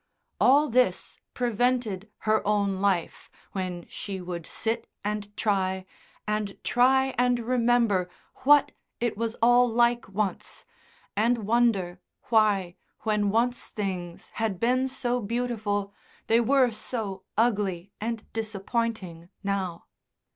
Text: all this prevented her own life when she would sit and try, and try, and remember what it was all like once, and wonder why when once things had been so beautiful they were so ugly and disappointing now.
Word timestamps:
all 0.39 0.67
this 0.67 1.19
prevented 1.35 2.09
her 2.21 2.41
own 2.47 2.81
life 2.81 3.29
when 3.51 3.85
she 3.87 4.19
would 4.19 4.47
sit 4.47 4.87
and 5.03 5.31
try, 5.37 5.85
and 6.27 6.57
try, 6.63 7.13
and 7.19 7.37
remember 7.37 8.09
what 8.37 8.71
it 8.99 9.15
was 9.15 9.35
all 9.43 9.69
like 9.69 10.09
once, 10.09 10.65
and 11.15 11.45
wonder 11.45 11.99
why 12.29 12.73
when 13.01 13.29
once 13.29 13.67
things 13.67 14.29
had 14.41 14.59
been 14.59 14.87
so 14.87 15.21
beautiful 15.21 15.93
they 16.25 16.41
were 16.41 16.71
so 16.71 17.21
ugly 17.37 17.91
and 18.01 18.25
disappointing 18.33 19.29
now. 19.43 19.85